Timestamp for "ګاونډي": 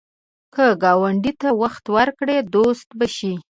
0.83-1.33